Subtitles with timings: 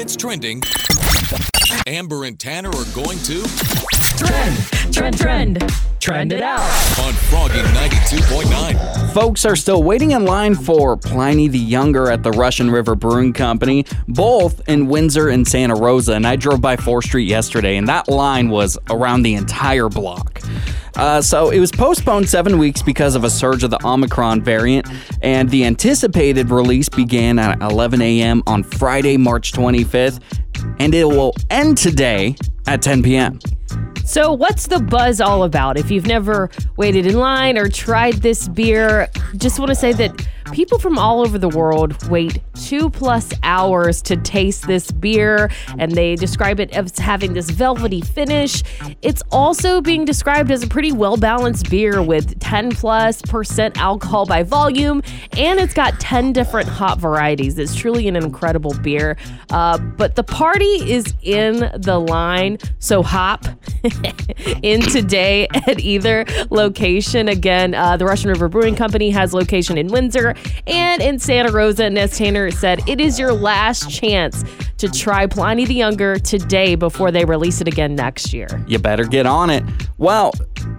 [0.00, 0.62] that's trending,
[1.86, 3.42] Amber and Tanner are going to
[4.16, 4.56] Trend,
[4.94, 5.72] trend, trend.
[6.00, 6.60] Trend it out.
[7.00, 9.12] on Froggy 92.9.
[9.12, 13.34] Folks are still waiting in line for Pliny the Younger at the Russian River Brewing
[13.34, 16.14] Company, both in Windsor and Santa Rosa.
[16.14, 20.40] And I drove by 4th Street yesterday, and that line was around the entire block.
[20.96, 24.88] Uh, so it was postponed seven weeks because of a surge of the Omicron variant,
[25.22, 28.42] and the anticipated release began at 11 a.m.
[28.46, 30.20] on Friday, March 25th,
[30.78, 32.36] and it will end today
[32.66, 33.38] at 10 p.m.
[34.04, 35.78] So, what's the buzz all about?
[35.78, 40.26] If you've never waited in line or tried this beer, just want to say that
[40.52, 45.92] people from all over the world wait two plus hours to taste this beer, and
[45.92, 48.62] they describe it as having this velvety finish.
[49.02, 54.26] It's also being described as a pretty well balanced beer with 10 plus percent alcohol
[54.26, 55.02] by volume,
[55.36, 57.58] and it's got 10 different hop varieties.
[57.58, 59.16] It's truly an incredible beer.
[59.50, 63.46] Uh, but the party is in the line, so hop
[64.62, 67.28] in today at either location.
[67.28, 70.34] Again, uh, the Russian River Brewing Company has location in Windsor
[70.66, 71.86] and in Santa Rosa.
[71.86, 74.44] As Tanner said, it is your last chance
[74.78, 78.48] to try Pliny the Younger today before they release it again next year.
[78.66, 79.62] You better get on it.
[79.98, 80.32] Well,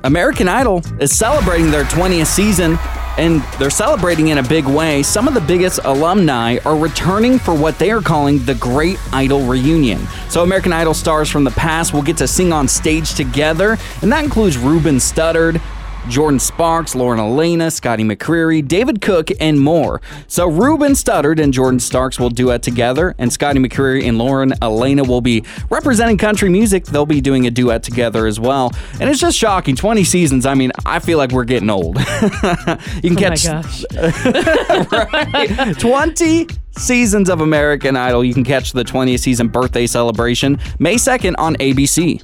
[0.04, 2.78] American Idol is celebrating their 20th season
[3.18, 5.04] and they're celebrating in a big way.
[5.04, 9.42] Some of the biggest alumni are returning for what they are calling the Great Idol
[9.42, 10.00] Reunion.
[10.30, 14.12] So, American Idol stars from the past will get to sing on stage together, and
[14.12, 15.62] that includes Ruben Studdard.
[16.08, 20.02] Jordin Sparks, Lauren Alaina, Scotty McCreery, David Cook, and more.
[20.28, 25.04] So Ruben Studdard and Jordin Starks will duet together, and Scotty McCreery and Lauren Alaina
[25.04, 26.86] will be representing country music.
[26.86, 28.72] They'll be doing a duet together as well.
[29.00, 29.76] And it's just shocking.
[29.76, 30.46] 20 seasons.
[30.46, 31.98] I mean, I feel like we're getting old.
[32.00, 33.84] you can Oh my catch gosh.
[34.92, 35.80] right?
[35.80, 38.24] 20 seasons of American Idol.
[38.24, 42.22] You can catch the 20th season birthday celebration May 2nd on ABC.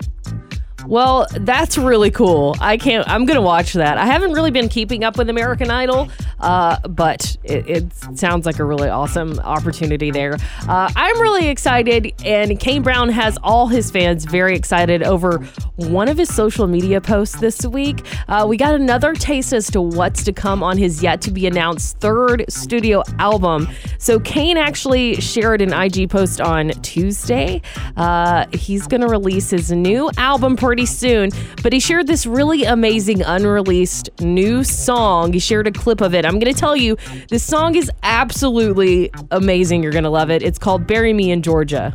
[0.88, 2.56] Well, that's really cool.
[2.62, 3.08] I can't.
[3.10, 3.98] I'm gonna watch that.
[3.98, 6.10] I haven't really been keeping up with American Idol,
[6.40, 10.38] uh, but it, it sounds like a really awesome opportunity there.
[10.68, 15.40] Uh, I'm really excited, and Kane Brown has all his fans very excited over
[15.76, 18.06] one of his social media posts this week.
[18.30, 21.48] Uh, we got another taste as to what's to come on his yet to be
[21.48, 23.68] announced third studio album.
[23.98, 27.62] So Kane actually shared an IG post on Tuesday.
[27.98, 31.30] Uh, he's gonna release his new album pretty soon,
[31.64, 35.34] but he shared this really amazing unreleased new song.
[35.34, 36.26] He shared a clip of it.
[36.26, 36.98] I'm going to tell you,
[37.30, 39.84] this song is absolutely amazing.
[39.84, 40.44] You're going to love it.
[40.44, 41.92] It's called Bury Me in Georgia.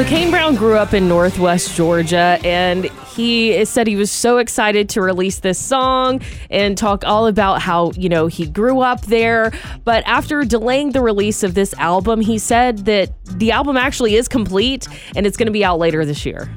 [0.00, 4.88] So Kane Brown grew up in Northwest Georgia, and he said he was so excited
[4.88, 9.52] to release this song and talk all about how you know he grew up there.
[9.84, 14.26] But after delaying the release of this album, he said that the album actually is
[14.26, 16.48] complete and it's going to be out later this year.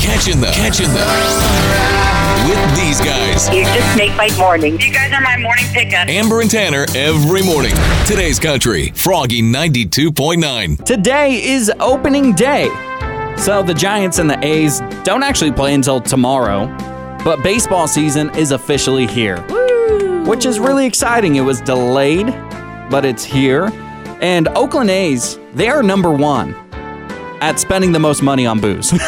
[0.00, 2.13] Catching the, catching the,
[2.46, 4.80] with these guys, You just make my morning.
[4.80, 6.08] You guys are my morning pickup.
[6.08, 7.74] Amber and Tanner every morning.
[8.06, 10.84] Today's country, Froggy 92.9.
[10.84, 12.68] Today is opening day.
[13.36, 16.66] So the Giants and the A's don't actually play until tomorrow,
[17.24, 19.38] but baseball season is officially here,
[20.26, 21.36] which is really exciting.
[21.36, 22.26] It was delayed,
[22.90, 23.70] but it's here.
[24.20, 26.54] And Oakland A's, they are number one
[27.44, 28.92] at spending the most money on booze.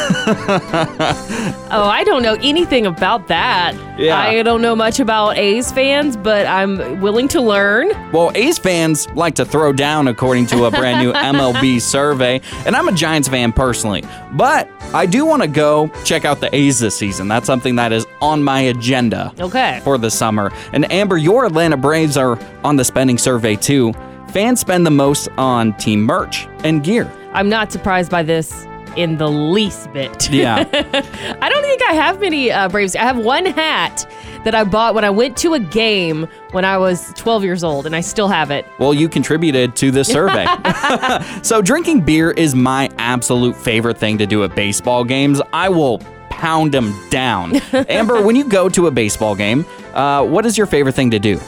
[1.68, 3.74] Oh, I don't know anything about that.
[3.98, 4.16] Yeah.
[4.16, 7.88] I don't know much about A's fans, but I'm willing to learn.
[8.12, 12.76] Well, A's fans like to throw down according to a brand new MLB survey, and
[12.76, 14.04] I'm a Giants fan personally.
[14.32, 17.26] But I do want to go check out the A's this season.
[17.26, 19.80] That's something that is on my agenda Okay.
[19.82, 20.52] for the summer.
[20.72, 23.92] And Amber, your Atlanta Braves are on the spending survey too.
[24.30, 27.10] Fans spend the most on team merch and gear.
[27.36, 28.66] I'm not surprised by this
[28.96, 30.30] in the least bit.
[30.30, 30.56] Yeah.
[30.72, 32.96] I don't think I have many uh, Braves.
[32.96, 34.10] I have one hat
[34.44, 37.84] that I bought when I went to a game when I was 12 years old,
[37.84, 38.64] and I still have it.
[38.78, 40.46] Well, you contributed to this survey.
[41.42, 45.42] so, drinking beer is my absolute favorite thing to do at baseball games.
[45.52, 45.98] I will
[46.30, 47.56] pound them down.
[47.90, 51.18] Amber, when you go to a baseball game, uh, what is your favorite thing to
[51.18, 51.38] do?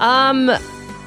[0.00, 0.50] Um,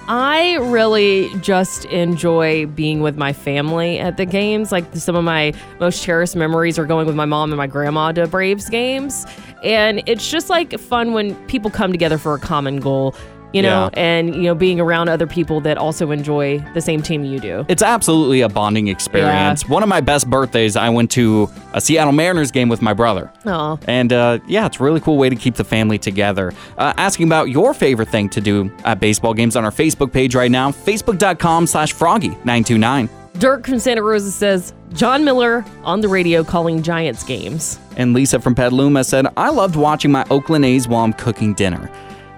[0.08, 4.72] I really just enjoy being with my family at the games.
[4.72, 8.12] Like some of my most cherished memories are going with my mom and my grandma
[8.12, 9.26] to Braves games.
[9.64, 13.16] And it's just like fun when people come together for a common goal.
[13.54, 14.00] You know, Yeah.
[14.02, 17.66] and, you know, being around other people that also enjoy the same team you do.
[17.70, 19.64] It's absolutely a bonding experience.
[19.64, 19.70] Yeah.
[19.70, 23.32] One of my best birthdays, I went to a Seattle Mariners game with my brother.
[23.46, 26.52] Oh, And uh, yeah, it's a really cool way to keep the family together.
[26.78, 30.34] Uh, asking about your favorite thing to do at baseball games on our Facebook page
[30.36, 33.10] right now, facebook.com slash froggy929.
[33.40, 37.80] Dirk from Santa Rosa says Jon Miller on the radio calling Giants games.
[37.98, 41.90] And Lisa from Petaluma said, I loved watching my Oakland A's while I'm cooking dinner.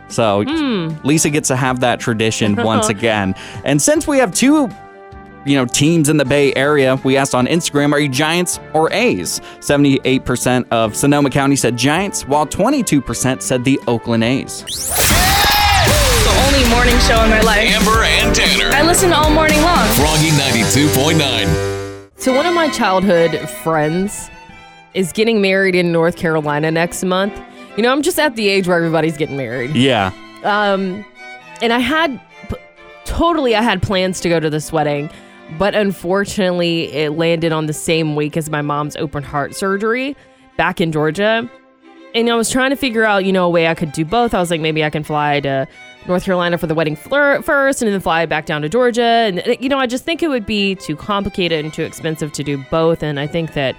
[0.07, 0.89] So hmm.
[1.03, 3.35] Lisa gets to have that tradition once again.
[3.63, 4.69] And since we have two
[5.45, 8.91] you know, teams in the Bay Area, we asked on Instagram, are you Giants or
[8.91, 9.39] A's?
[9.59, 14.63] 78% of Sonoma County said Giants, while 22% said the Oakland A's.
[14.63, 17.59] the only morning show in my life.
[17.59, 18.69] Amber and Tanner.
[18.75, 19.87] I listen all morning long.
[19.89, 22.09] Froggy 92.9.
[22.17, 24.31] So one of my childhood friends
[24.95, 27.39] is getting married in North Carolina next month.
[27.77, 29.75] You know, I'm just at the age where everybody's getting married.
[29.75, 30.11] Yeah.
[30.43, 31.03] Um,
[31.61, 32.55] and I had p-
[33.03, 35.09] totally, I had plans to go to this wedding,
[35.57, 40.15] but unfortunately, it landed on the same week as my mom's open heart surgery
[40.57, 41.49] back in Georgia.
[42.13, 44.33] And I was trying to figure out, you know, a way I could do both.
[44.33, 45.67] I was like, maybe I can fly to
[46.07, 49.01] North Carolina for the wedding flir- first and then fly back down to Georgia.
[49.01, 52.31] And, uh, you know, I just think it would be too complicated and too expensive
[52.33, 53.03] to do both.
[53.03, 53.75] And I think that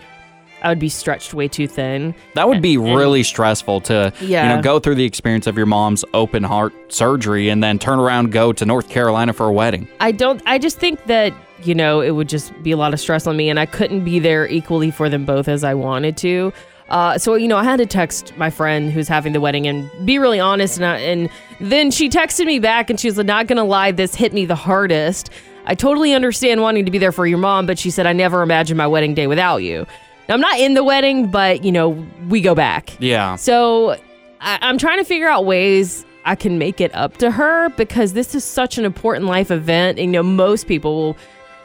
[0.67, 2.13] I would be stretched way too thin.
[2.35, 6.05] That would be really stressful to you know go through the experience of your mom's
[6.13, 9.87] open heart surgery and then turn around go to North Carolina for a wedding.
[10.01, 10.43] I don't.
[10.45, 11.33] I just think that
[11.63, 14.05] you know it would just be a lot of stress on me, and I couldn't
[14.05, 16.53] be there equally for them both as I wanted to.
[16.89, 19.89] Uh, so you know, I had to text my friend who's having the wedding and
[20.05, 20.79] be really honest.
[20.79, 21.31] And, I, and
[21.61, 24.47] then she texted me back, and she was like, "Not gonna lie, this hit me
[24.47, 25.31] the hardest.
[25.65, 28.43] I totally understand wanting to be there for your mom, but she said I never
[28.43, 29.87] imagined my wedding day without you.
[30.29, 31.91] I'm not in the wedding, but you know
[32.29, 32.97] we go back.
[33.01, 33.37] Yeah.
[33.37, 33.93] So
[34.41, 38.13] I, I'm trying to figure out ways I can make it up to her because
[38.13, 39.99] this is such an important life event.
[39.99, 41.17] And, you know, most people will.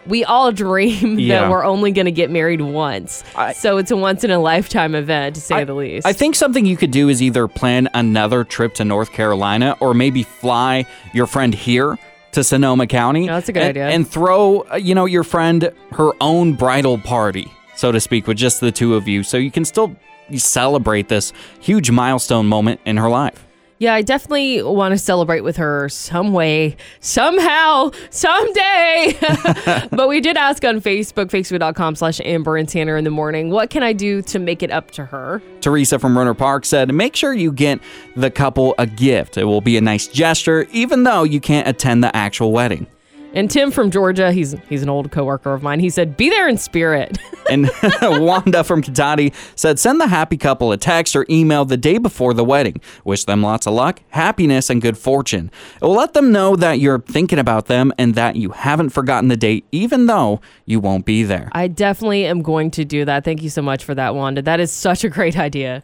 [0.07, 1.41] We all dream Yeah.
[1.41, 3.23] that we're only going to get married once.
[3.35, 6.07] I- so it's a once in a lifetime event, to say the least.
[6.07, 9.93] I think something you could do is either plan another trip to North Carolina or
[9.93, 11.99] maybe fly your friend here
[12.31, 13.29] to Sonoma County.
[13.29, 13.89] Oh, that's a good and, idea.
[13.89, 18.37] And throw, uh, you know, your friend her own bridal party, so to speak, with
[18.37, 19.95] just the two of you, so you can still
[20.37, 23.45] celebrate this huge milestone moment in her life.
[23.79, 29.17] Yeah, I definitely want to celebrate with her some way, somehow, someday.
[29.91, 33.71] but we did ask on Facebook, facebook.com slash Amber and Tanner in the morning, what
[33.71, 35.41] can I do to make it up to her?
[35.61, 37.79] Teresa from Rohnert Park said, make sure you get
[38.15, 39.39] the couple a gift.
[39.39, 42.85] It will be a nice gesture, even though you can't attend the actual wedding.
[43.33, 45.79] And Tim from Georgia, he's he's an old coworker of mine.
[45.79, 47.17] He said, "Be there in spirit."
[47.49, 47.69] And
[48.01, 52.33] Wanda from Cotati said, send the happy couple a text or email the day before
[52.33, 52.79] the wedding.
[53.03, 55.51] Wish them lots of luck, happiness, and good fortune.
[55.81, 59.27] It will let them know that you're thinking about them and that you haven't forgotten
[59.27, 61.49] the date, even though you won't be there.
[61.51, 63.25] I definitely am going to do that.
[63.25, 64.41] Thank you so much for that, Wanda.
[64.41, 65.83] That is such a great idea.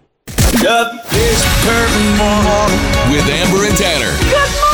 [3.11, 4.66] With Amber and Tanner.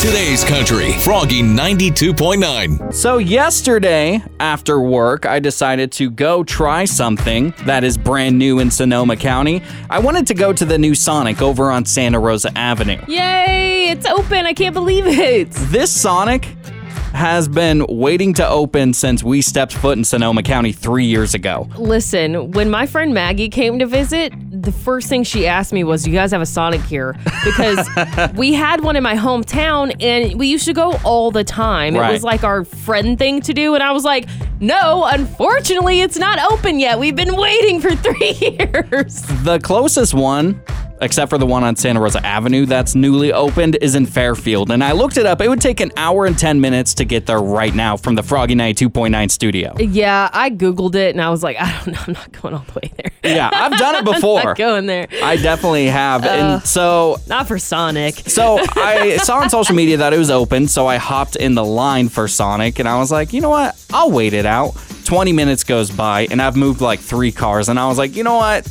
[0.00, 0.26] Good morning.
[0.26, 0.92] Today's Country.
[1.00, 2.94] Froggy 92.9.
[2.94, 8.70] So, yesterday after work, I decided to go try something that is brand new in
[8.70, 9.62] Sonoma County.
[9.90, 13.00] I wanted to go to the new Sonic over on Santa Rosa Avenue.
[13.08, 13.88] Yay!
[13.88, 14.46] It's open.
[14.46, 15.50] I can't believe it.
[15.50, 16.46] This Sonic
[17.18, 21.68] has been waiting to open since we stepped foot in Sonoma County three years ago.
[21.76, 26.04] Listen, when my friend Maggie came to visit, the first thing she asked me was,
[26.04, 27.88] "Do you guys have a Sonic here?" Because
[28.36, 31.96] we had one in my hometown, and we used to go all the time.
[31.96, 34.28] It was like our friend thing to do, and I was like,
[34.60, 37.00] "No, unfortunately, it's not open yet.
[37.00, 40.62] We've been waiting for three years." The closest one,
[41.00, 44.70] except for the one on Santa Rosa Avenue that's newly opened, is in Fairfield.
[44.70, 45.40] And I looked it up.
[45.40, 48.22] It would take an hour and 10 minutes to get there right now from the
[48.22, 49.74] Froggy 92.9 studio.
[49.78, 52.00] Yeah, I googled it, and I was like, "I don't know.
[52.06, 54.42] I'm not going all the way there." Yeah, I've done it before.
[54.44, 55.06] not going there.
[55.22, 56.24] I definitely have.
[56.24, 58.14] and so Not for Sonic.
[58.14, 61.64] So I saw on social media that it was open, so I hopped in the
[61.64, 63.74] line for Sonic, and I was like, you know what?
[63.92, 64.74] I'll wait it out.
[65.04, 68.22] 20 minutes goes by, and I've moved like three cars, and I was like, you
[68.24, 68.70] know what?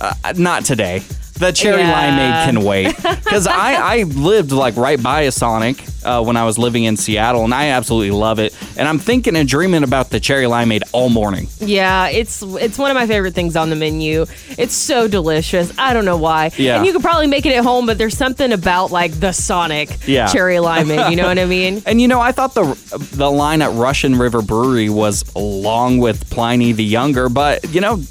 [0.00, 1.02] Uh, not today.
[1.38, 1.94] The cherry Yeah.
[1.94, 6.44] limeade can wait because I, I lived like right by a Sonic uh, when I
[6.44, 8.56] was living in Seattle, and I absolutely love it.
[8.76, 11.48] And I'm thinking and dreaming about the cherry limeade all morning.
[11.60, 14.26] Yeah, it's it's one of my favorite things on the menu.
[14.56, 15.72] It's so delicious.
[15.78, 16.50] I don't know why.
[16.56, 16.76] Yeah.
[16.78, 19.90] And you could probably make it at home, but there's something about like the Sonic
[20.06, 20.26] Yeah.
[20.26, 21.10] cherry limeade.
[21.10, 21.82] You know what I mean?
[21.86, 22.64] And you know, I thought the
[23.12, 28.02] the line at Russian River Brewery was along with Pliny the Younger, but you know,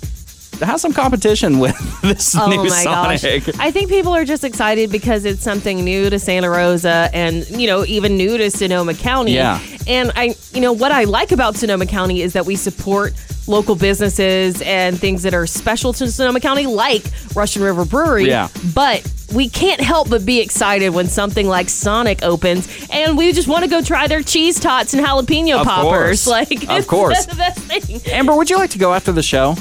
[0.62, 3.22] have some competition with this Oh new my gosh.
[3.22, 3.60] Sonic.
[3.60, 7.68] I think people are just excited because it's something new to Santa Rosa and, you
[7.68, 9.34] know, even new to Sonoma County.
[9.34, 9.60] Yeah.
[9.88, 13.14] And I, you know, what I like about Sonoma County is that we support
[13.48, 17.04] local businesses and things that are special to Sonoma County, like
[17.36, 18.28] Russian River Brewery.
[18.28, 18.50] Yeah.
[18.76, 23.48] But we can't help but be excited when something like Sonic opens and we just
[23.50, 26.24] want to go try their cheese tots and jalapeno Of poppers.
[26.26, 26.28] course.
[26.50, 27.26] Like, Of course.
[27.28, 28.02] the best thing.
[28.14, 29.56] Amber, would you like to go after the show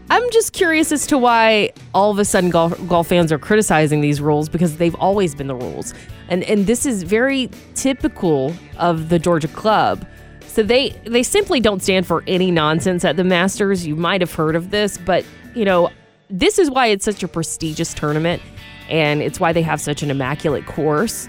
[0.09, 4.01] I'm just curious as to why all of a sudden golf, golf fans are criticizing
[4.01, 5.93] these rules because they've always been the rules.
[6.29, 10.05] And and this is very typical of the Georgia club.
[10.47, 13.87] So they they simply don't stand for any nonsense at the Masters.
[13.87, 15.89] You might have heard of this, but you know,
[16.29, 18.41] this is why it's such a prestigious tournament
[18.89, 21.27] and it's why they have such an immaculate course.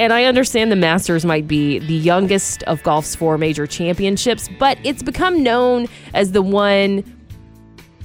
[0.00, 4.78] And I understand the Masters might be the youngest of golf's four major championships, but
[4.82, 7.00] it's become known as the one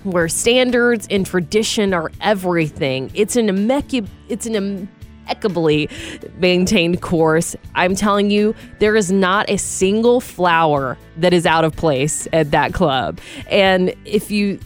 [0.04, 3.12] where standards and tradition are everything.
[3.14, 5.90] It's an immacu- it's an impeccably
[6.38, 7.56] maintained course.
[7.76, 12.52] I'm telling you, there is not a single flower that is out of place at
[12.52, 13.22] that club.
[13.50, 14.60] And if you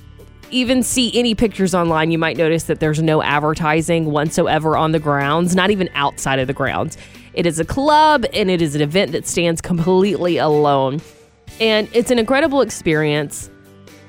[0.49, 4.99] even see any pictures online, you might notice that there's no advertising whatsoever on the
[4.99, 6.97] grounds, not even outside of the grounds.
[7.33, 11.01] It is a club and it is an event that stands completely alone.
[11.59, 13.49] And it's an incredible experience.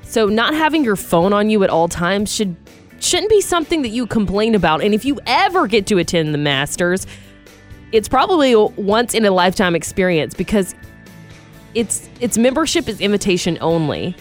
[0.02, 2.56] So not having your phone on you at all times should
[2.98, 4.82] shouldn't be something that you complain about.
[4.82, 7.06] And if you ever get to attend the Masters,
[7.92, 10.74] it's probably once in a lifetime experience because
[11.74, 14.14] it's its membership is invitation only.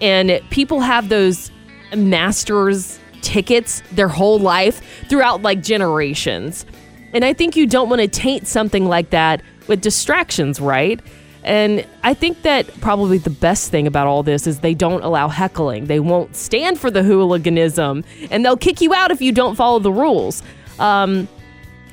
[0.00, 1.50] And people have those
[1.96, 6.66] Masters tickets their whole life throughout like generations.
[7.12, 11.00] And I think you don't want to taint something like that with distractions, right?
[11.44, 15.28] And I think that probably the best thing about all this is they don't allow
[15.28, 15.86] heckling.
[15.86, 19.78] They won't stand for the hooliganism, and they'll kick you out if you don't follow
[19.78, 20.42] the rules.
[20.78, 21.28] Um,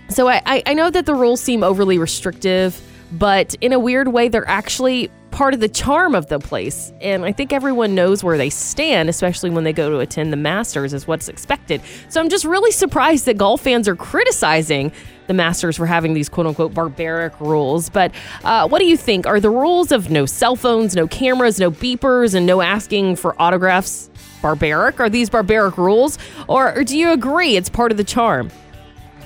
[0.10, 2.80] so I, I- know that the rules seem overly restrictive,
[3.12, 6.94] but in a weird way, they're actually part of the charm of the place.
[7.02, 10.38] And I think everyone knows where they stand, especially when they go to attend the
[10.38, 11.82] Masters, is what's expected.
[12.08, 14.94] So I'm just really surprised that golf fans are criticizing
[15.28, 17.90] the Masters for having these quote unquote barbaric rules.
[17.90, 18.14] But
[18.46, 19.28] uh, what do you think?
[19.28, 23.36] Are the rules of no cell phones, no cameras, no beepers, and no asking for
[23.38, 24.10] autographs
[24.42, 25.02] barbaric?
[25.02, 26.18] Are these barbaric rules?
[26.48, 28.52] Or, or do you agree it's part of the charm?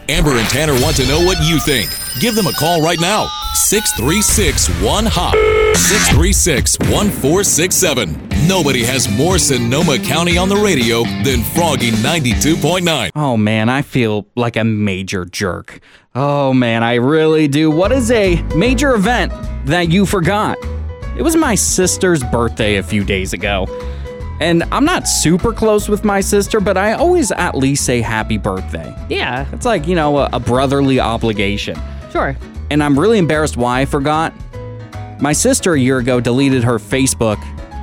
[0.09, 1.91] Amber and Tanner want to know what you think.
[2.19, 3.27] Give them a call right now.
[3.53, 5.33] 636 1 HOP.
[5.75, 8.29] 636 1467.
[8.47, 13.11] Nobody has more Sonoma County on the radio than Froggy 92.9.
[13.15, 15.79] Oh man, I feel like a major jerk.
[16.15, 17.69] Oh man, I really do.
[17.69, 19.31] What is a major event
[19.65, 20.57] that you forgot?
[21.15, 23.67] It was my sister's birthday a few days ago.
[24.39, 28.38] And I'm not super close with my sister, but I always at least say happy
[28.38, 28.96] birthday.
[29.10, 31.77] Yeah, It's like, you know, a, a brotherly obligation.
[32.12, 32.38] sure.
[32.72, 34.34] And I'm really embarrassed why I forgot.
[35.19, 37.38] My sister a year ago deleted her Facebook,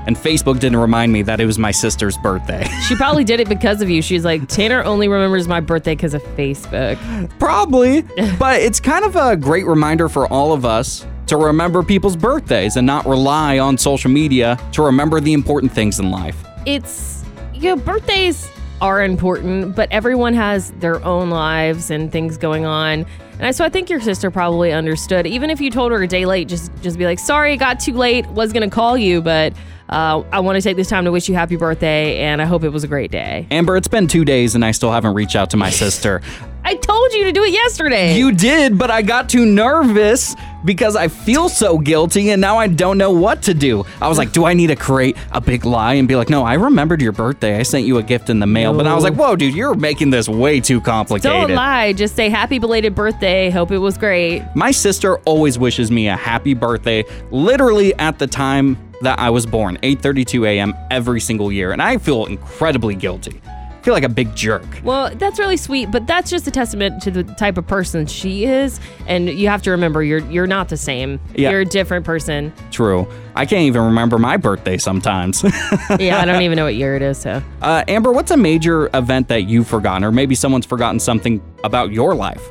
[0.07, 2.67] and Facebook didn't remind me that it was my sister's birthday.
[2.87, 4.01] She probably did it because of you.
[4.01, 6.97] She's like, Tanner only remembers my birthday because of Facebook.
[7.41, 8.03] Probably.
[8.39, 12.77] but it's kind of a great reminder for all of us to remember people's birthdays
[12.77, 16.45] and not rely on social media to remember the important things in life.
[16.65, 18.49] It's, you know, birthdays
[18.81, 23.05] are important, but everyone has their own lives and things going on.
[23.39, 25.27] And I, so I think your sister probably understood.
[25.27, 27.81] Even if you told her a day late, just just be like, sorry, it got
[27.81, 29.53] too late, was gonna call you, but
[29.88, 32.64] Uh, I want to take this time to wish you happy birthday, and I hope
[32.64, 33.47] it was a great day.
[33.50, 36.23] Amber, it's been two days and I still haven't reached out to my sister.
[36.66, 38.19] I told you to do it yesterday.
[38.19, 42.66] You did, but I got too nervous because I feel so guilty and now I
[42.66, 43.85] don't know what to do.
[44.00, 46.43] I was like, do I need to create a big lie and be like, no,
[46.43, 47.57] I remembered your birthday.
[47.57, 48.75] I sent you a gift in the mail.
[48.75, 51.31] But I was like, whoa, dude, you're making this way too complicated.
[51.31, 51.93] Don't lie.
[51.93, 53.49] Just say happy belated birthday.
[53.49, 54.43] Hope it was great.
[54.57, 59.47] My sister always wishes me a happy birthday, literally at the time that I was
[59.47, 60.75] born, 8:32 a.m.
[60.91, 63.41] every single year, and I feel incredibly guilty.
[63.47, 64.65] I feel like a big jerk.
[64.83, 68.45] Well, that's really sweet, but that's just a testament to the type of person she
[68.45, 68.81] is.
[69.07, 71.21] And you have to remember, you're you're not the same.
[71.37, 71.53] Yeah.
[71.53, 72.53] You're a different person.
[72.73, 73.07] True.
[73.37, 75.45] I can't even remember my birthday sometimes.
[76.00, 77.19] Yeah, I don't even know what year it is.
[77.19, 81.41] So uh, Amber, what's a major event that you've forgotten, or maybe someone's forgotten something
[81.62, 82.43] about your life?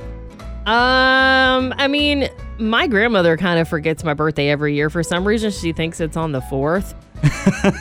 [0.66, 4.90] Um, I mean, my grandmother kind of forgets my birthday every year.
[4.90, 6.96] For some reason, she thinks it's on the 4th.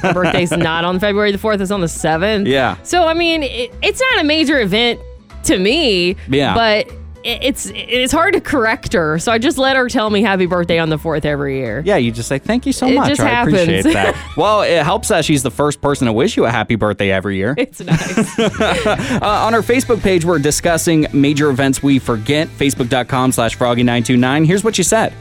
[0.02, 2.46] my birthday's not on February the 4th, it's on the 7th.
[2.46, 2.76] Yeah.
[2.82, 5.00] So, I mean, it, it's not a major event
[5.44, 6.16] to me.
[6.28, 6.54] Yeah.
[6.54, 6.90] But
[7.24, 9.18] it's it's hard to correct her.
[9.18, 11.82] So I just let her tell me happy birthday on the 4th every year.
[11.84, 13.08] Yeah, you just say thank you so It much.
[13.08, 13.54] just I happens.
[13.62, 14.34] appreciate that.
[14.36, 17.36] well, it helps that she's the first person to wish you a happy birthday every
[17.36, 17.54] year.
[17.56, 18.38] It's nice.
[19.24, 22.48] Uh, on our Facebook page, we're discussing major events we forget.
[22.48, 24.46] Facebook.com slash Froggy929.
[24.46, 25.12] Here's what you said.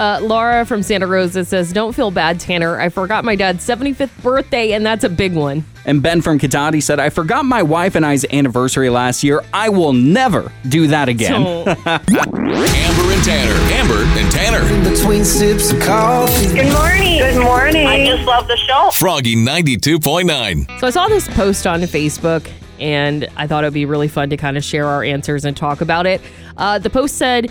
[0.00, 2.80] Uh, Laura from Santa Rosa says, Don't feel bad, Tanner.
[2.80, 5.62] I forgot my dad's 75th birthday, and that's a big one.
[5.84, 9.44] And Ben from Cotati said, I forgot my wife and I's anniversary last year.
[9.52, 11.42] I will never do that again.
[11.42, 13.52] So, Amber and Tanner.
[13.74, 14.90] Amber and Tanner.
[14.90, 16.46] Between sips of coffee.
[16.46, 17.18] Good morning.
[17.18, 17.86] Good morning.
[17.86, 18.90] I just love the show.
[18.94, 20.80] Froggy 92.9.
[20.80, 24.30] so I saw this post on Facebook, and I thought it would be really fun
[24.30, 26.22] to kind of share our answers and talk about it.
[26.56, 27.50] Uh, the post said,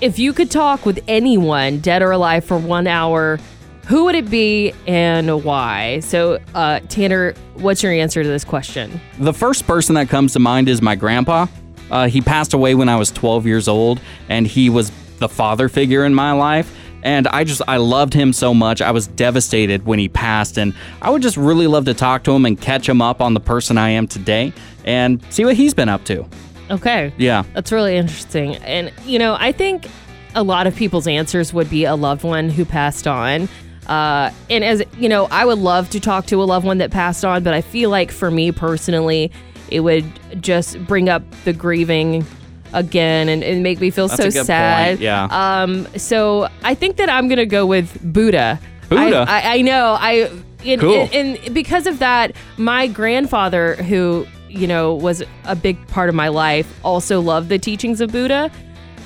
[0.00, 3.38] If you could talk with anyone, dead or alive, for one hour,
[3.86, 6.00] who would it be and why?
[6.00, 8.98] So, uh, Tanner, what's your answer to this question?
[9.18, 11.48] The first person that comes to mind is my grandpa.
[11.90, 15.68] Uh, he passed away when I was 12 years old, and he was the father
[15.68, 16.74] figure in my life.
[17.02, 18.80] And I just, I loved him so much.
[18.80, 22.32] I was devastated when he passed, and I would just really love to talk to
[22.32, 25.74] him and catch him up on the person I am today and see what he's
[25.74, 26.26] been up to.
[26.70, 27.12] Okay.
[27.16, 27.42] Yeah.
[27.54, 28.56] That's really interesting.
[28.56, 29.88] And, you know, I think
[30.34, 33.48] a lot of people's answers would be a loved one who passed on.
[33.86, 36.90] Uh, and as, you know, I would love to talk to a loved one that
[36.92, 39.32] passed on, but I feel like for me personally,
[39.68, 40.04] it would
[40.40, 42.24] just bring up the grieving
[42.72, 44.90] again and, and make me feel That's so sad.
[44.90, 45.24] point, yeah.
[45.30, 48.60] Um, so I think that I'm going to go with Buddha.
[48.88, 49.24] Buddha?
[49.28, 49.96] I, I, I know.
[49.98, 50.30] I,
[50.64, 51.08] and, Cool.
[51.12, 56.14] and, and because of that, my grandfather, who you know was a big part of
[56.14, 58.50] my life, also loved the teachings of Buddha,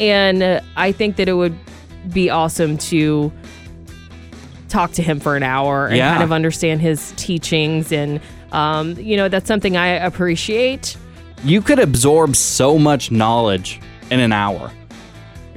[0.00, 1.56] and uh, I think that it would
[2.12, 3.32] be awesome to
[4.68, 6.12] talk to him for an hour and Yeah.
[6.12, 8.20] kind of understand his teachings, and
[8.52, 10.96] um, you know that's something I appreciate.
[11.44, 13.80] You could absorb so much knowledge
[14.10, 14.70] in an hour.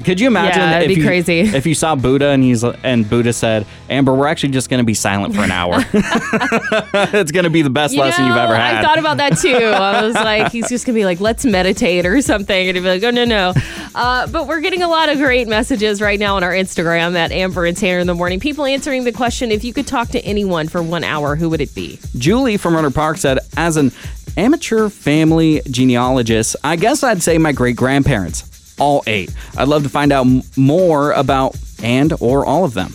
[0.04, 1.40] Could you imagine Yeah, it'd if be you, crazy.
[1.40, 4.84] if you saw Buddha and he's and Buddha said, "Amber, we're actually just going to
[4.86, 8.56] be silent for an hour." it's going to be the best You lesson you've ever
[8.56, 8.76] had.
[8.76, 9.56] I thought about that too.
[9.58, 12.88] I was like, he's just gonna be like, let's meditate or something, and he'd be
[12.90, 13.54] like, oh no no.
[13.96, 17.32] Uh, but we're getting a lot of great messages right now on our Instagram at
[17.32, 18.40] Amber and Tanner in the morning.
[18.40, 21.62] People answering the question: if you could talk to anyone for one hour, who would
[21.62, 22.00] it be?
[22.18, 23.92] Julie from Rohnert Park said, as an
[24.38, 28.42] amateur family genealogist, I guess I'd say my great grandparents,
[28.80, 29.34] all eight.
[29.58, 32.94] I'd love to find out more about and or all of them.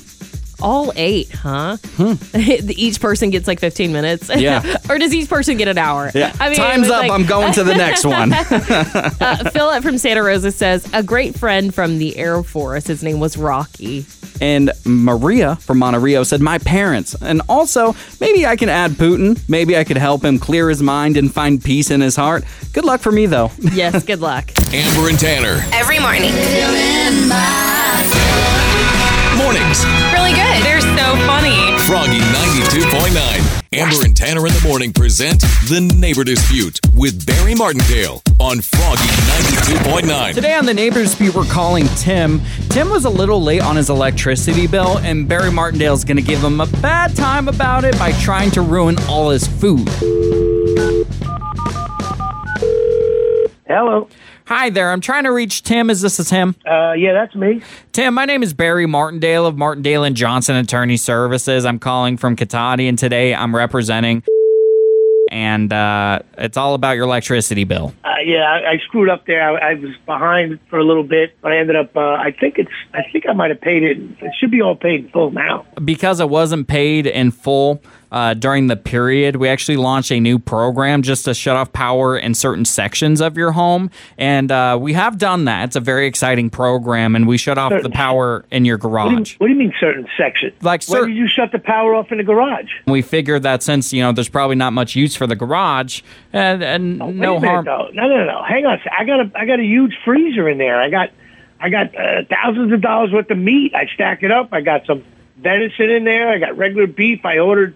[0.63, 1.77] All eight, huh?
[2.35, 4.33] each person gets like 15 minutes.
[4.33, 4.39] Hmm.
[4.39, 4.77] Yeah.
[4.89, 6.11] or does each person get an hour?
[6.15, 7.01] Yeah, I mean, time's up.
[7.03, 8.33] like- I'm going to the next one.
[9.21, 12.87] uh, Philip from Santa Rosa says a great friend from the Air Force.
[12.87, 14.07] His name was Rocky.
[14.41, 17.15] and Maria from Monte Rio said, My parents.
[17.21, 19.39] And also, maybe I can add Putin.
[19.49, 22.45] Maybe I could help him clear his mind and find peace in his heart.
[22.73, 23.51] Good luck for me, though.
[23.59, 24.51] Yes, good luck.
[24.73, 25.61] Amber and Tanner.
[25.73, 26.33] Every morning.
[29.37, 29.85] Mornings.
[33.75, 39.01] Amber and Tanner in the morning present The Neighbor Dispute with Barry Martindale on Froggy
[39.01, 40.35] 92.9.
[40.35, 42.43] Today on the Neighbor Dispute, we're calling Tim.
[42.69, 46.45] Tim was a little late on his electricity bill, and Barry Martindale's going to give
[46.45, 49.89] him a bad time about it by trying to ruin all his food.
[53.67, 54.07] Hello.
[54.47, 55.89] Hi there, I'm trying to reach Tim.
[55.89, 56.55] Is this a Tim?
[56.67, 57.63] Uh, yeah, that's me.
[57.93, 61.65] Tim, my name is Barry Martindale of Martindale and Johnson Attorney Services.
[61.65, 64.23] I'm calling from Cotati, and today I'm representing.
[65.31, 67.95] and uh, it's all about your electricity bill.
[68.05, 69.43] Uh, yeah, I, I screwed up there.
[69.43, 71.97] I, I was behind for a little bit, but I ended up.
[71.97, 72.71] Uh, I think it's.
[72.93, 73.97] I think I might have paid it.
[74.21, 75.65] It should be all paid in full now.
[75.83, 77.81] Because it wasn't paid in full
[78.13, 82.17] uh, during the period, we actually launched a new program just to shut off power
[82.17, 83.91] in certain sections of your home.
[84.19, 85.65] And uh, we have done that.
[85.65, 88.89] It's a very exciting program, and we shut off the power in your What do,
[88.91, 89.33] garage.
[89.33, 90.53] you, what do you mean certain sections?
[90.63, 92.71] Like cer- did you shut the power off in the garage?
[92.87, 96.63] We figured that since, you know, there's probably not much use for the garage and,
[96.63, 97.65] and Wait no minute, harm.
[97.65, 97.89] though.
[97.95, 98.43] No, no, no.
[98.45, 98.79] Hang on.
[98.97, 99.33] I got a.
[99.35, 100.79] I got a huge freezer in there.
[100.81, 101.11] I got.
[101.59, 103.75] I got uh, thousands of dollars worth of meat.
[103.75, 104.49] I stack it up.
[104.53, 105.03] I got some
[105.39, 106.29] venison in there.
[106.29, 107.25] I got regular beef.
[107.25, 107.75] I ordered.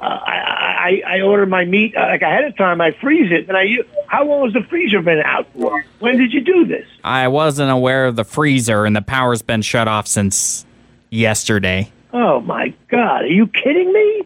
[0.00, 2.80] Uh, I, I I ordered my meat uh, like ahead of time.
[2.80, 3.78] I freeze it, and I.
[4.06, 5.84] How long has the freezer been out for?
[5.98, 6.86] When did you do this?
[7.02, 10.64] I wasn't aware of the freezer, and the power's been shut off since
[11.10, 11.90] yesterday.
[12.12, 13.22] Oh my God!
[13.24, 14.22] Are you kidding me?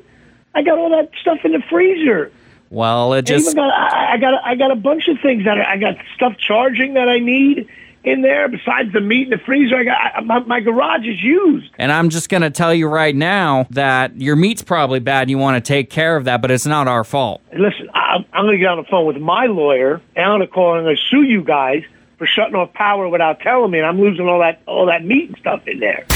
[0.54, 2.30] I got all that stuff in the freezer.
[2.68, 3.46] Well, it I just.
[3.46, 5.96] even got I, I got I got a bunch of things that I, I got
[6.14, 7.68] stuff charging that I need
[8.04, 9.76] in there besides the meat in the freezer.
[9.76, 11.70] I got I, my, my garage is used.
[11.78, 15.30] And I'm just going to tell you right now that your meat's probably bad.
[15.30, 17.40] You want to take care of that, but it's not our fault.
[17.52, 20.48] Listen, I, I'm going to get on the phone with my lawyer and I'm going
[20.48, 21.82] to call and I'm going to sue you guys
[22.18, 25.30] for shutting off power without telling me, and I'm losing all that all that meat
[25.30, 26.06] and stuff in there.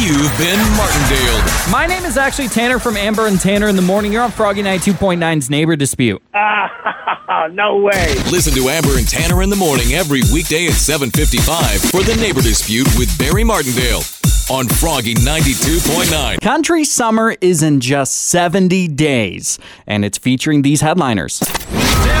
[0.00, 1.42] You've been Martindale.
[1.70, 4.14] My name is actually Tanner from Amber and Tanner in the morning.
[4.14, 6.22] You're on Froggy 92.9's Neighbor Dispute.
[6.32, 8.14] Ah, no way.
[8.30, 12.40] Listen to Amber and Tanner in the morning every weekday at 7:55 for the Neighbor
[12.40, 14.00] Dispute with Barry Martindale
[14.50, 16.40] on Froggy 92.9.
[16.40, 21.40] Country Summer is in just 70 days, and it's featuring these headliners.
[21.40, 22.19] There's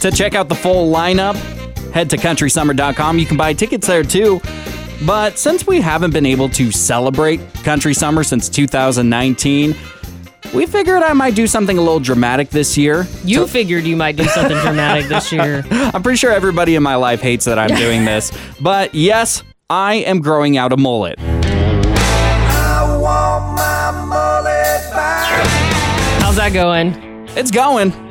[0.00, 1.34] To check out the full lineup,
[1.92, 3.18] head to countrysummer.com.
[3.18, 4.40] You can buy tickets there too.
[5.04, 9.74] But since we haven't been able to celebrate Country Summer since 2019,
[10.54, 13.06] we figured I might do something a little dramatic this year.
[13.24, 15.64] You figured you might do something dramatic this year.
[15.70, 18.32] I'm pretty sure everybody in my life hates that I'm doing this.
[18.60, 21.18] But yes, I am growing out a mullet.
[26.20, 26.94] How's that going?
[27.36, 28.05] It's going.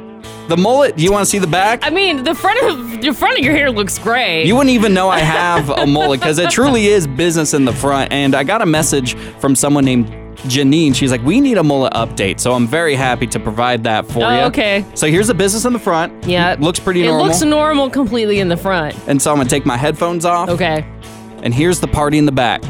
[0.48, 1.80] The mullet, do you want to see the back?
[1.84, 4.46] I mean, the front of the front of your hair looks great.
[4.46, 7.74] You wouldn't even know I have a mullet because it truly is business in the
[7.74, 8.12] front.
[8.12, 10.08] And I got a message from someone named
[10.46, 10.94] Janine.
[10.94, 14.24] She's like, "We need a mullet update." So I'm very happy to provide that for
[14.24, 14.42] Oh, you.
[14.44, 14.86] okay.
[14.94, 16.26] So here's the business in the front.
[16.28, 17.26] yeah, looks pretty it normal.
[17.26, 18.96] It looks normal completely in the front.
[19.08, 20.50] and so I'm gonna take my headphones off.
[20.50, 20.86] Okay.
[21.42, 22.62] And here's the party in the back.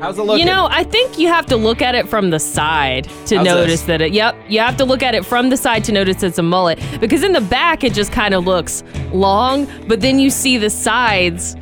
[0.00, 0.46] How's it looking?
[0.46, 3.44] You know, I think you have to look at it from the side to How's
[3.44, 3.82] notice this?
[3.82, 4.12] that it.
[4.12, 6.78] Yep, you have to look at it from the side to notice it's a mullet
[7.00, 8.82] because in the back it just kind of looks
[9.12, 11.56] long, but then you see the sides.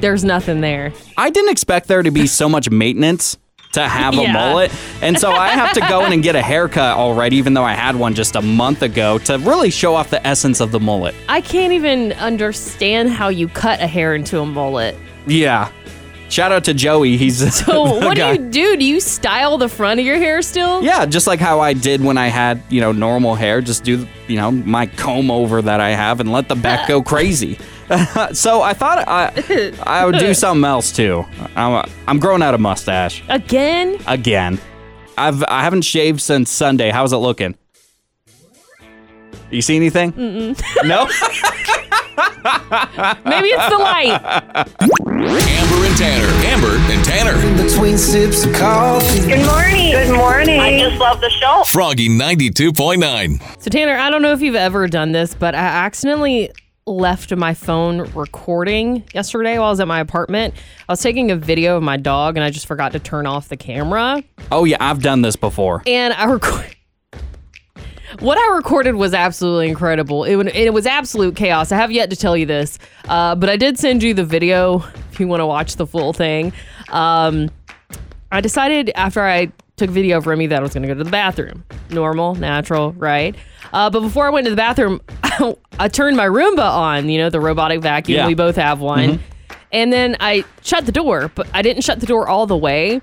[0.00, 0.92] There's nothing there.
[1.16, 3.38] I didn't expect there to be so much maintenance
[3.72, 4.32] to have a Yeah.
[4.32, 4.72] mullet.
[5.00, 7.72] And so I have to go in and get a haircut already, even though I
[7.74, 11.14] had one just a month ago, to really show off the essence of the mullet.
[11.28, 14.96] I can't even understand how you cut a hair into a mullet.
[15.26, 15.70] Yeah.
[16.32, 17.18] Shout out to Joey.
[17.18, 18.38] He's So what guy.
[18.38, 18.76] do you do?
[18.78, 20.82] Do you style the front of your hair still?
[20.82, 24.08] Yeah, just like how I did when I had, you know, normal hair, just do,
[24.28, 27.58] you know, my comb over that I have and let the back go crazy.
[28.32, 31.26] so I thought I, I would do something else too.
[31.54, 33.98] I'm, I'm growing out a mustache Again?
[34.06, 34.58] again.
[35.18, 36.88] I've I haven't shaved since Sunday.
[36.88, 37.54] How's it looking?
[39.50, 40.12] You see anything?
[40.14, 40.58] Mm-mm.
[40.88, 41.04] No.
[43.26, 45.01] Maybe it's the light.
[45.24, 46.26] Amber and Tanner.
[46.46, 47.62] Amber and Tanner.
[47.62, 49.20] Between sips of coffee.
[49.20, 49.92] Good morning.
[49.92, 50.58] Good morning.
[50.60, 51.62] I just love the show.
[51.66, 53.62] Froggy 92.9.
[53.62, 56.50] So Tanner, I don't know if you've ever done this, but I accidentally
[56.86, 60.54] left my phone recording yesterday while I was at my apartment.
[60.88, 63.48] I was taking a video of my dog and I just forgot to turn off
[63.48, 64.24] the camera.
[64.50, 65.82] Oh yeah, I've done this before.
[65.86, 66.74] And I record
[68.20, 70.24] What I recorded was absolutely incredible.
[70.24, 71.72] It, it was absolute chaos.
[71.72, 74.84] I have yet to tell you this, uh, but I did send you the video
[75.10, 76.52] if you want to watch the full thing.
[76.90, 77.50] Um,
[78.30, 81.04] I decided after I took video of Remy that I was going to go to
[81.04, 81.64] the bathroom.
[81.90, 83.34] Normal, natural, right?
[83.72, 85.00] Uh, but before I went to the bathroom,
[85.78, 88.16] I turned my Roomba on, you know, the robotic vacuum.
[88.18, 88.26] Yeah.
[88.26, 89.20] We both have one.
[89.72, 93.00] And then I shut the door, but I didn't shut the door all the way.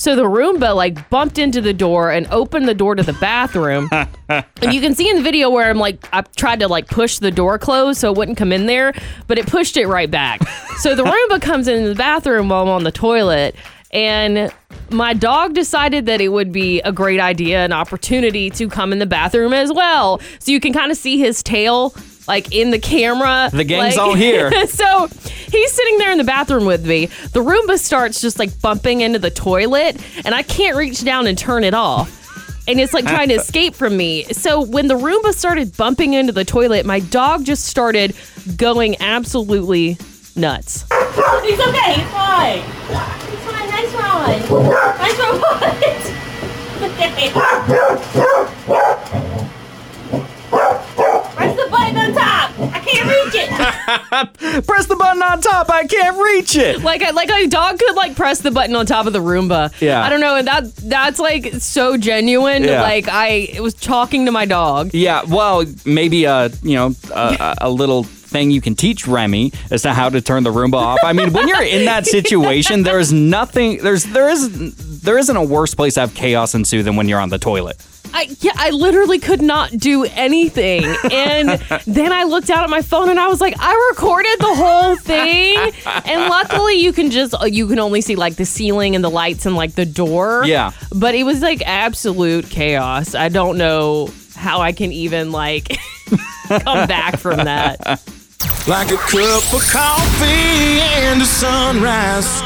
[0.00, 3.86] So the Roomba like bumped into the door and opened the door to the bathroom.
[4.30, 7.18] and you can see in the video where I'm like, I tried to like push
[7.18, 8.94] the door closed so it wouldn't come in there,
[9.26, 10.40] but it pushed it right back.
[10.78, 13.54] So the Roomba comes into the bathroom while I'm on the toilet.
[13.90, 14.50] And
[14.88, 19.00] my dog decided that it would be a great idea, an opportunity to come in
[19.00, 20.18] the bathroom as well.
[20.38, 21.90] So you can kind of see his tail
[22.30, 23.50] like in the camera.
[23.52, 24.50] The gang's like- all here.
[24.68, 25.08] so
[25.50, 27.06] he's sitting there in the bathroom with me.
[27.06, 31.36] The Roomba starts just like bumping into the toilet, and I can't reach down and
[31.36, 32.16] turn it off.
[32.68, 34.24] And it's like trying to escape from me.
[34.26, 38.14] So when the Roomba started bumping into the toilet, my dog just started
[38.56, 39.98] going absolutely
[40.36, 40.82] nuts.
[41.42, 41.94] He's okay.
[41.94, 42.58] He's fine.
[42.60, 43.68] He's fine.
[43.70, 44.38] Nice run.
[44.98, 45.40] Nice run.
[48.60, 49.09] Press
[52.92, 54.66] can't reach it.
[54.66, 55.70] Press the button on top.
[55.70, 56.82] I can't reach it.
[56.82, 59.72] Like a, like a dog could like press the button on top of the Roomba.
[59.80, 60.02] Yeah.
[60.02, 62.64] I don't know, and that that's like so genuine.
[62.64, 62.82] Yeah.
[62.82, 64.90] Like I it was talking to my dog.
[64.92, 69.82] Yeah, well, maybe a you know a, a little thing you can teach Remy as
[69.82, 70.98] to how to turn the Roomba off.
[71.02, 73.78] I mean, when you're in that situation, there is nothing.
[73.78, 77.20] There's there is there isn't a worse place to have chaos ensue than when you're
[77.20, 77.84] on the toilet.
[78.12, 80.84] I yeah, I literally could not do anything.
[81.10, 81.48] And
[81.86, 84.96] then I looked out at my phone and I was like, I recorded the whole
[84.96, 85.56] thing.
[85.86, 89.10] And luckily you can just uh, you can only see like the ceiling and the
[89.10, 90.44] lights and like the door.
[90.44, 90.72] Yeah.
[90.94, 93.14] But it was like absolute chaos.
[93.14, 95.78] I don't know how I can even like
[96.48, 97.78] come back from that.
[98.66, 102.40] Like a cup of coffee and a sunrise.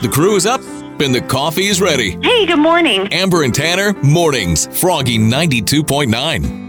[0.00, 0.60] The crew is up
[1.00, 2.18] and the coffee is ready.
[2.22, 3.08] Hey, good morning.
[3.12, 4.66] Amber and Tanner, mornings.
[4.80, 6.65] Froggy 92.9.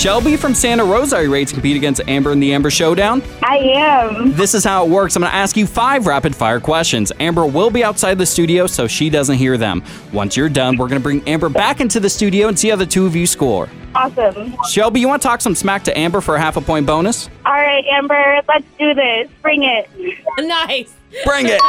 [0.00, 3.22] Shelby from Santa Rosa, are you ready to compete against Amber in the Amber Showdown?
[3.42, 4.32] I am.
[4.32, 5.14] This is how it works.
[5.14, 7.12] I'm going to ask you five rapid fire questions.
[7.20, 9.84] Amber will be outside the studio so she doesn't hear them.
[10.10, 12.76] Once you're done, we're going to bring Amber back into the studio and see how
[12.76, 13.68] the two of you score.
[13.94, 14.56] Awesome.
[14.70, 17.28] Shelby, you want to talk some smack to Amber for a half a point bonus?
[17.50, 19.28] All right, Amber, let's do this.
[19.42, 19.90] Bring it.
[20.38, 20.94] nice.
[21.24, 21.60] Bring it.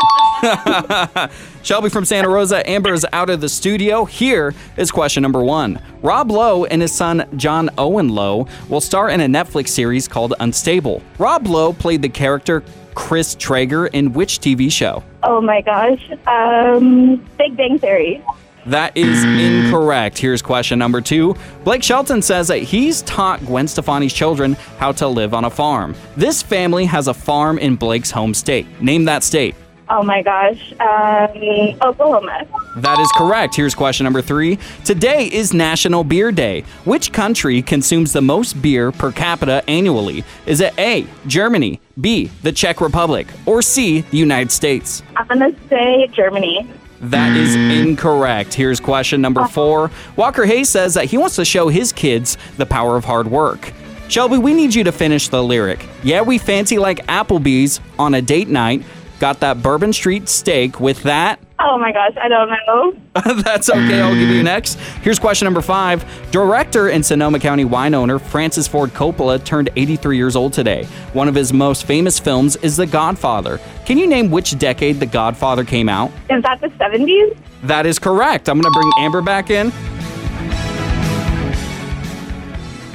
[1.63, 4.06] Shelby from Santa Rosa, Amber is out of the studio.
[4.06, 5.82] Here is question number one.
[6.04, 10.36] Rob Lowe and his son John Owen Lowe will star in a Netflix series called
[10.39, 11.02] Unstable.
[11.17, 12.63] Rob Lowe played the character
[12.94, 15.04] Chris Traeger in which TV show?
[15.24, 16.12] Oh my gosh.
[16.28, 18.24] Um, Big Bang Theory.
[18.65, 20.17] That is incorrect.
[20.17, 21.36] Here's question number two.
[21.63, 25.95] Blake Shelton says that he's taught Gwen Stefani's children how to live on a farm.
[26.15, 28.67] This family has a farm in Blake's home state.
[28.82, 29.56] Name that state.
[29.93, 30.71] Oh my gosh.
[30.80, 32.45] Um, Oklahoma.
[32.78, 33.54] That is correct.
[33.54, 34.58] Here's question number three.
[34.86, 36.62] Today is National Beer Day.
[36.86, 40.24] Which country consumes the most beer per capita annually?
[40.45, 45.04] Is it A, Germany, B, the Czech Republic, or C, the United States?
[45.17, 46.65] I'm gonna say Germany.
[47.02, 48.54] That is incorrect.
[48.54, 49.90] Here's question number four.
[50.16, 53.74] Walker Hayes says that he wants to show his kids the power of hard work.
[54.08, 55.86] Shelby, we need you to finish the lyric.
[56.04, 58.84] Yeah, we fancy like Applebee's on a date night.
[59.20, 61.40] Got that Bourbon Street steak with that.
[61.63, 62.93] Oh my gosh, I don't know.
[63.43, 64.02] That's okay.
[64.02, 64.76] I'll give you next.
[65.04, 66.04] Here's question number five.
[66.32, 70.86] Director and Sonoma County wine owner Francis Ford Coppola turned 83 years old today.
[71.13, 73.60] One of his most famous films is The Godfather.
[73.86, 76.10] Can you name which decade The Godfather came out?
[76.30, 77.38] Is that the 70s?
[77.63, 78.50] That is correct.
[78.50, 79.71] I'm going to bring Amber back in.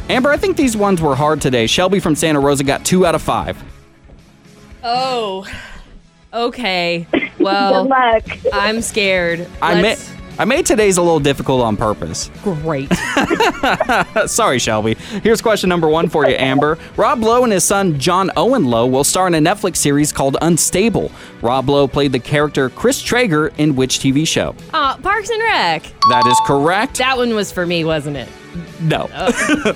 [0.08, 1.66] Amber, I think these ones were hard today.
[1.66, 3.62] Shelby from Santa Rosa got two out of five.
[4.82, 5.46] Oh.
[6.32, 7.06] Okay.
[7.46, 8.24] Good Well, luck.
[8.52, 9.46] I'm scared.
[9.62, 12.30] I made, Let's- I made today's a little difficult on purpose.
[12.42, 12.92] great.
[14.26, 14.94] Sorry, Shelby.
[15.22, 16.78] Here's question number one for you, Amber.
[16.96, 20.36] Rob Lowe and his son John Owen Lowe will star in a Netflix series called
[20.42, 21.10] Unstable.
[21.40, 24.54] Rob Lowe played the character Chris Traeger in which TV show?
[24.74, 25.82] Uh, Parks and Rec.
[26.10, 26.98] That is correct.
[26.98, 28.28] That one was for me, wasn't it?
[28.80, 29.08] No,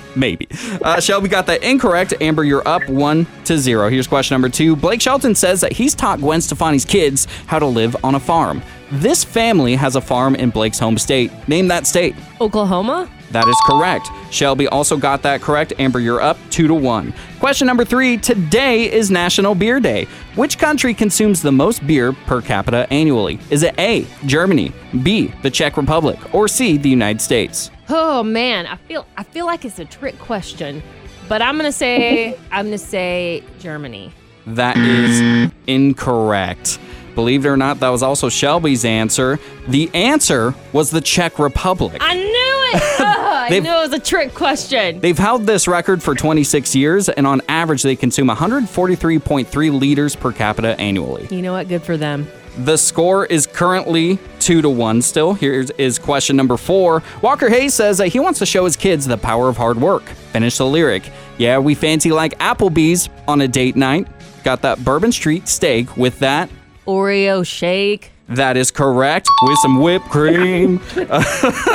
[0.15, 0.47] maybe.
[0.81, 2.13] Uh, Shelby got that incorrect.
[2.21, 3.89] Amber, you're up one to zero.
[3.89, 4.75] Here's question number two.
[4.75, 8.61] Blake Shelton says that he's taught Gwen Stefani's kids how to live on a farm.
[8.91, 11.31] This family has a farm in Blake's home state.
[11.47, 12.13] Name that state.
[12.41, 13.09] Oklahoma?
[13.31, 14.09] That is correct.
[14.29, 15.71] Shelby also got that correct.
[15.79, 17.13] Amber, you're up two to one.
[17.39, 18.17] Question number three.
[18.17, 20.07] Today is National Beer Day.
[20.35, 23.39] Which country consumes the most beer per capita annually?
[23.49, 27.71] Is it A, Germany, B, the Czech Republic, or C, the United States?
[27.93, 30.81] Oh man, I feel I feel like it's a trick question,
[31.27, 34.13] but I'm gonna say I'm gonna say Germany.
[34.47, 36.79] That is incorrect.
[37.15, 39.39] Believe it or not, that was also Shelby's answer.
[39.67, 41.97] The answer was the Czech Republic.
[41.99, 42.81] I knew it.
[43.01, 44.99] I knew it was a trick question.
[44.99, 50.31] They've held this record for 26 years, and on average, they consume 143.3 liters per
[50.31, 51.27] capita annually.
[51.29, 51.67] You know what?
[51.67, 52.27] Good for them.
[52.57, 55.33] The score is currently two to one still.
[55.33, 57.01] Here is question number four.
[57.21, 60.03] Walker Hayes says that he wants to show his kids the power of hard work.
[60.33, 61.09] Finish the lyric.
[61.37, 64.07] Yeah, we fancy like Applebee's on a date night.
[64.43, 66.49] Got that Bourbon Street steak with that.
[66.87, 68.11] Oreo shake.
[68.27, 69.27] That is correct.
[69.43, 70.79] With some whipped cream.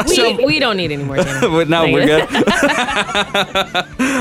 [0.06, 1.16] We, we don't need any more.
[1.40, 2.28] But no, we're good.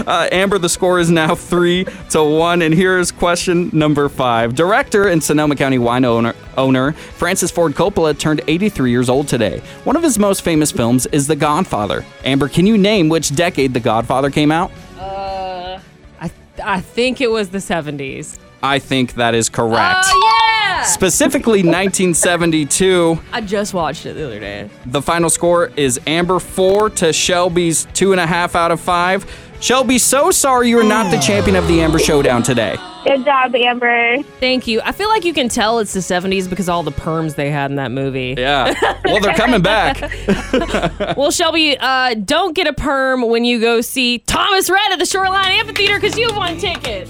[0.07, 2.61] uh, Amber, the score is now three to one.
[2.61, 4.55] And here's question number five.
[4.55, 9.61] Director and Sonoma County wine owner, owner Francis Ford Coppola turned 83 years old today.
[9.85, 12.03] One of his most famous films is The Godfather.
[12.25, 14.71] Amber, can you name which decade The Godfather came out?
[14.99, 15.79] Uh,
[16.19, 18.37] I, I think it was the 70s.
[18.65, 20.05] I think that is correct.
[20.07, 20.83] Oh, yeah.
[20.83, 23.19] Specifically 1972.
[23.31, 24.69] I just watched it the other day.
[24.87, 29.25] The final score is Amber four to Shelby's two and a half out of five.
[29.61, 32.75] Shelby, so sorry you are not the champion of the Amber Showdown today.
[33.05, 34.21] Good job, Amber.
[34.39, 34.81] Thank you.
[34.83, 37.71] I feel like you can tell it's the 70s because all the perms they had
[37.71, 38.35] in that movie.
[38.37, 38.73] Yeah.
[39.05, 40.11] Well, they're coming back.
[41.17, 45.05] Well, Shelby, uh, don't get a perm when you go see Thomas Rhett at the
[45.05, 47.09] Shoreline Amphitheater because you have won tickets.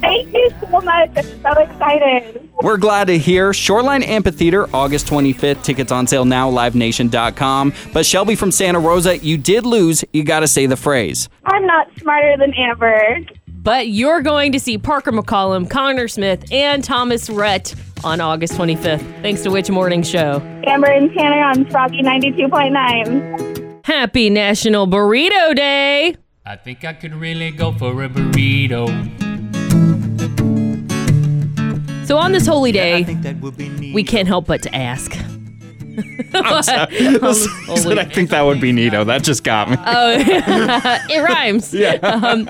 [0.00, 1.10] Thank you so much.
[1.16, 2.48] I'm so excited.
[2.62, 3.52] We're glad to hear.
[3.52, 5.62] Shoreline Amphitheater, August 25th.
[5.62, 7.72] Tickets on sale now, livenation.com.
[7.92, 10.04] But Shelby from Santa Rosa, you did lose.
[10.12, 11.28] You got to say the phrase.
[11.44, 13.18] I'm not smarter than Amber.
[13.48, 19.00] But you're going to see Parker McCollum, Conner Smith, and Thomas Rhett on August 25th,
[19.22, 20.40] thanks to Which Morning Show.
[20.66, 23.84] Amber and Tanner on Froggy 92.9.
[23.84, 26.14] Happy National Burrito Day!
[26.46, 29.27] I think I could really go for a burrito.
[32.08, 33.94] So on this holy day, that would be neat.
[33.94, 35.12] we can't help but to ask.
[36.32, 36.86] I
[38.14, 39.04] think that would be Nito.
[39.04, 39.76] That just got me.
[39.78, 40.16] Oh,
[41.10, 41.74] it rhymes.
[41.74, 41.96] Yeah.
[41.96, 42.48] Um,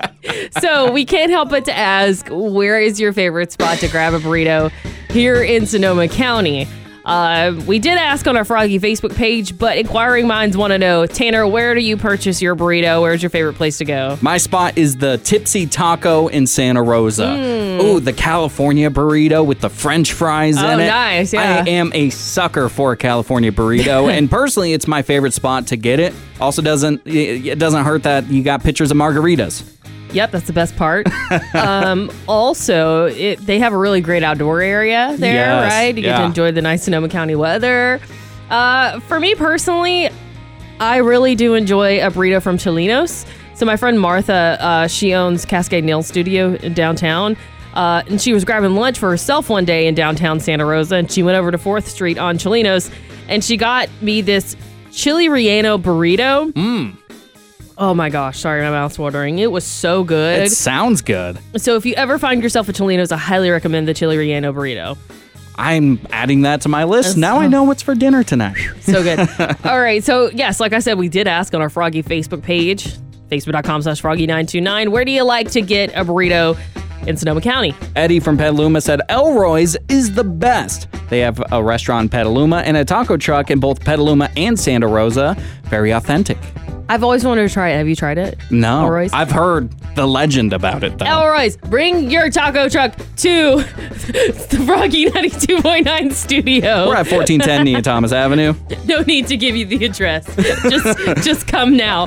[0.61, 4.19] so we can't help but to ask, where is your favorite spot to grab a
[4.19, 4.71] burrito
[5.09, 6.65] here in Sonoma County?
[7.09, 11.07] Uh, we did ask on our Froggy Facebook page, but inquiring minds want to know,
[11.07, 13.01] Tanner, where do you purchase your burrito?
[13.01, 14.17] Where's your favorite place to go?
[14.21, 17.79] My spot is the Tipsy Taco in Santa Rosa.
[17.81, 20.87] Ooh, the California burrito with the French fries Oh, in it.
[20.87, 21.63] nice, yeah.
[21.65, 25.77] I am a sucker for a California burrito, and personally, it's my favorite spot to
[25.77, 26.13] get it.
[26.39, 29.63] Also, doesn't it doesn't hurt that you got pictures of margaritas.
[30.13, 31.07] Yep, that's the best part.
[31.53, 35.95] um, also, it, they have a really great outdoor area there, Yes, right?
[35.95, 37.99] You get to enjoy the nice Sonoma County weather.
[38.49, 40.09] Uh, for me personally,
[40.79, 43.25] I really do enjoy a burrito from Chelino's.
[43.53, 47.35] So my friend Martha, uh, she owns Cascade Nail Studio in downtown.
[47.73, 51.11] Uh, and she was grabbing lunch for herself one day in downtown Santa Rosa, and
[51.11, 52.89] she went over to Fourth Street on Chelino's,
[53.27, 54.55] and she got me this
[54.91, 56.51] chili relleno burrito.
[56.53, 56.97] Mm.
[57.81, 59.39] Oh my gosh, sorry, my mouth's watering.
[59.39, 60.43] It was so good.
[60.43, 61.39] It sounds good.
[61.57, 64.97] So if you ever find yourself at Chelino's, I highly recommend the chili relleno burrito.
[65.55, 67.15] I'm adding that to my list.
[67.15, 68.57] That's- now I know what's for dinner tonight.
[68.81, 69.19] So good.
[69.65, 70.03] All right.
[70.03, 72.87] So yes, like I said, we did ask on our Froggy Facebook page,
[73.29, 76.57] facebook.com slash froggy929, where do you like to get a burrito
[77.07, 77.73] in Sonoma County?
[77.95, 80.87] Eddie from Petaluma said El Roy's is the best.
[81.09, 84.87] They have a restaurant in Petaluma and a taco truck in both Petaluma and Santa
[84.87, 85.37] Rosa.
[85.65, 86.37] Very authentic.
[86.89, 87.77] I've always wanted to try it.
[87.77, 88.37] Have you tried it?
[88.49, 89.13] No, El Roy's?
[89.13, 91.05] I've heard the legend about it though.
[91.05, 96.87] El Roy's, bring your taco truck to the Froggy 92.9 studio.
[96.87, 98.55] We're at 1410 Nia Thomas Avenue.
[98.85, 100.25] no need to give you the address.
[100.35, 102.03] just just come now.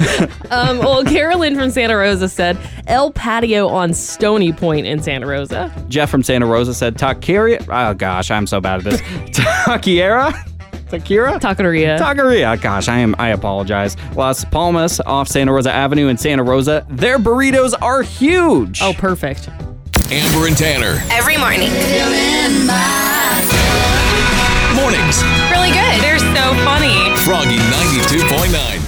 [0.51, 5.73] Um, well, Carolyn from Santa Rosa said El Patio on Stony Point in Santa Rosa.
[5.89, 7.65] Jeff from Santa Rosa said Taqueria.
[7.69, 9.01] Oh gosh, I'm so bad at this.
[9.31, 10.33] Taquiera?
[10.93, 11.41] Takira?
[11.41, 11.99] Taqueria.
[11.99, 12.61] Taqueria.
[12.61, 13.15] Gosh, I am.
[13.19, 13.97] I apologize.
[14.15, 16.85] Las Palmas off Santa Rosa Avenue in Santa Rosa.
[16.91, 18.81] Their burritos are huge.
[18.83, 19.49] oh, perfect.
[20.11, 21.03] Amber and Tanner.
[21.11, 21.71] Every morning.
[24.77, 25.23] Mornings.
[25.51, 26.01] Really good.
[26.03, 27.17] They're so funny.
[27.25, 28.82] Froggy 92.9.